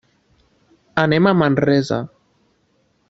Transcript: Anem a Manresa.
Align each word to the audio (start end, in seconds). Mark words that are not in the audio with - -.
Anem 1.03 1.29
a 1.29 1.35
Manresa. 1.43 2.01